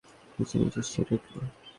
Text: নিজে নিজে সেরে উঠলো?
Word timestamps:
নিজে 0.37 0.55
নিজে 0.61 0.81
সেরে 0.83 1.13
উঠলো? 1.17 1.39